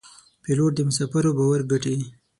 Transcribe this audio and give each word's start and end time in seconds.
پیلوټ 0.43 0.71
د 0.75 0.79
مسافرو 0.89 1.31
باور 1.37 1.61
ګټي. 1.71 1.97